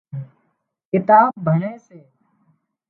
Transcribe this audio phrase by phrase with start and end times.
[0.91, 1.99] ڪتاب ڀڻي سي